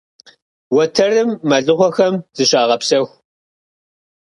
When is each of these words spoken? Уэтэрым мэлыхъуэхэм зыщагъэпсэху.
Уэтэрым 0.75 1.29
мэлыхъуэхэм 1.49 2.13
зыщагъэпсэху. 2.35 3.09